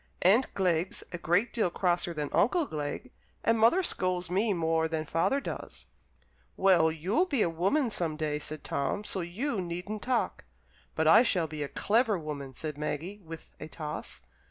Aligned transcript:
"Aunt 0.23 0.51
Glegg's 0.55 1.03
a 1.11 1.19
great 1.19 1.53
deal 1.53 1.69
crosser 1.69 2.11
than 2.11 2.31
Uncle 2.33 2.65
Glegg, 2.65 3.11
and 3.43 3.59
mother 3.59 3.83
scolds 3.83 4.31
me 4.31 4.51
more 4.51 4.87
than 4.87 5.05
father 5.05 5.39
does." 5.39 5.85
"Well, 6.57 6.91
you'll 6.91 7.27
be 7.27 7.43
a 7.43 7.51
woman 7.51 7.91
some 7.91 8.17
day," 8.17 8.39
said 8.39 8.63
Tom, 8.63 9.03
"so 9.03 9.21
you 9.21 9.61
needn't 9.61 10.01
talk." 10.01 10.45
"But 10.95 11.07
I 11.07 11.21
shall 11.21 11.45
be 11.45 11.61
a 11.61 11.67
clever 11.67 12.17
woman," 12.17 12.55
said 12.55 12.79
Maggie, 12.79 13.21
with 13.23 13.51
a 13.59 13.67
toss. 13.67 14.23